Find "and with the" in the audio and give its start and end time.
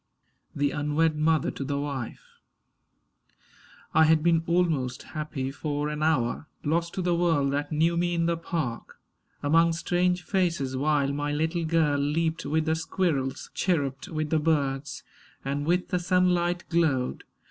15.45-15.99